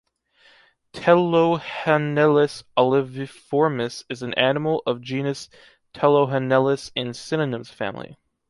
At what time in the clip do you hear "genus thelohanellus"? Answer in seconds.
5.03-6.91